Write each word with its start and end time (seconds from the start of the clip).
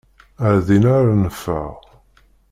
Ar 0.47 0.55
dinna 0.67 0.91
ara 0.99 1.13
neffeɣ. 1.15 1.71